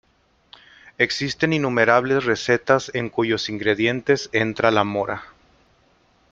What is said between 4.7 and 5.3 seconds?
la mora.